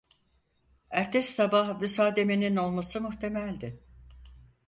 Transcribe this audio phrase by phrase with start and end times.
[0.89, 3.83] Ertesi sabah müsademenin olması muhtemeldi.